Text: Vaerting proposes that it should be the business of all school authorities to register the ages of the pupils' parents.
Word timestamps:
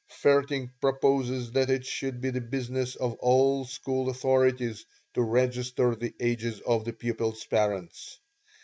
Vaerting 0.23 0.71
proposes 0.81 1.51
that 1.51 1.69
it 1.69 1.85
should 1.85 2.21
be 2.21 2.31
the 2.31 2.41
business 2.41 2.95
of 2.95 3.13
all 3.19 3.65
school 3.65 4.09
authorities 4.09 4.83
to 5.13 5.21
register 5.21 5.95
the 5.95 6.11
ages 6.19 6.59
of 6.61 6.85
the 6.85 6.93
pupils' 6.93 7.45
parents. 7.45 8.17